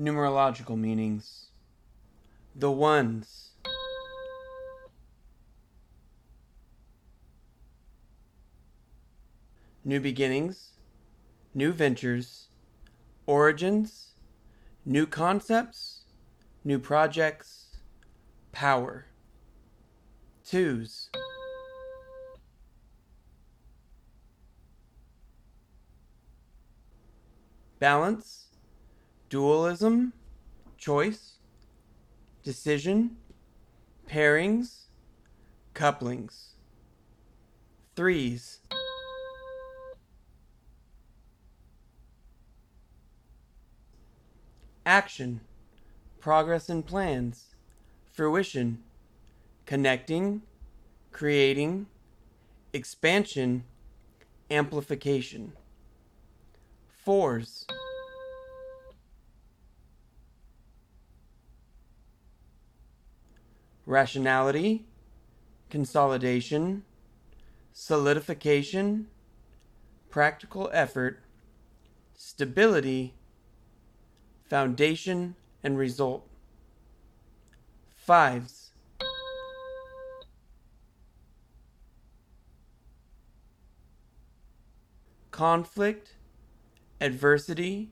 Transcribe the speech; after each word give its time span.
Numerological 0.00 0.78
meanings. 0.78 1.50
The 2.54 2.70
ones. 2.70 3.50
New 9.84 10.00
beginnings, 10.00 10.78
new 11.52 11.72
ventures, 11.72 12.48
origins, 13.26 14.14
new 14.86 15.04
concepts, 15.06 16.04
new 16.64 16.78
projects, 16.78 17.76
power. 18.52 19.06
Twos. 20.44 21.10
Balance, 27.78 28.49
dualism, 29.30 30.12
choice, 30.76 31.36
decision, 32.42 33.16
pairings, 34.08 34.86
couplings. 35.72 36.54
Threes. 37.94 38.58
Action, 44.84 45.40
progress 46.18 46.68
and 46.68 46.84
plans, 46.84 47.54
fruition, 48.12 48.82
connecting, 49.64 50.42
creating, 51.12 51.86
expansion, 52.72 53.62
amplification. 54.50 55.52
Fours. 57.04 57.66
Rationality, 63.90 64.86
consolidation, 65.68 66.84
solidification, 67.72 69.08
practical 70.10 70.70
effort, 70.72 71.24
stability, 72.14 73.14
foundation, 74.44 75.34
and 75.64 75.76
result. 75.76 76.24
Fives. 77.96 78.70
Conflict, 85.32 86.14
adversity, 87.00 87.90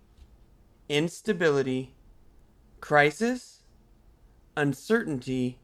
instability, 0.89 1.97
crisis, 2.81 3.65
uncertainty, 4.57 5.59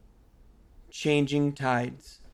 changing 0.94 1.52
tides. 1.52 2.20